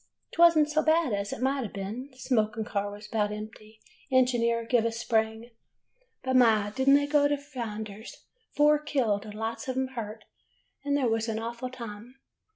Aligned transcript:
"'T 0.33 0.41
was 0.41 0.57
n't 0.57 0.67
so 0.67 0.81
bad 0.81 1.13
as 1.13 1.31
it 1.31 1.43
might 1.43 1.63
ha' 1.63 1.71
been. 1.71 2.09
Smoking 2.15 2.63
car 2.65 2.89
was 2.89 3.07
about 3.07 3.31
empty, 3.31 3.79
engineer 4.11 4.65
give 4.65 4.83
a 4.83 4.91
spring, 4.91 5.51
but, 6.23 6.35
my! 6.35 6.71
did 6.71 6.89
n't 6.89 6.95
they 6.95 7.05
go 7.05 7.27
to 7.27 7.37
flinders! 7.37 8.25
Four 8.57 8.79
killed, 8.79 9.25
and 9.25 9.35
lots 9.35 9.67
of 9.67 9.77
'em 9.77 9.89
hurt, 9.89 10.25
and 10.83 10.97
there 10.97 11.07
was 11.07 11.27
an 11.29 11.37
awful 11.37 11.69
time 11.69 12.15